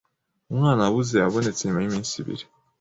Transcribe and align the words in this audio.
Umwana 0.51 0.81
wabuze 0.85 1.13
yabonetse 1.15 1.61
nyuma 1.63 1.81
yiminsi 1.81 2.13
ibiri. 2.21 2.45